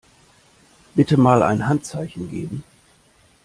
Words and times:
Bitte 0.95 1.15
mal 1.15 1.43
ein 1.43 1.67
Handzeichen 1.69 2.31
geben. 2.31 2.63